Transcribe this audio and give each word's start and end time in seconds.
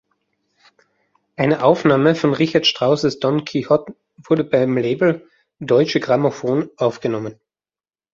Eine 1.35 1.63
Aufnahme 1.63 2.15
von 2.15 2.33
Richard 2.33 2.65
Strauss’ 2.65 3.03
"Don 3.19 3.45
Quixote" 3.45 3.95
wurde 4.27 4.43
beim 4.43 4.75
Label 4.79 5.29
Deutsche 5.59 5.99
Grammophon 5.99 6.71
aufgenommen. 6.77 7.39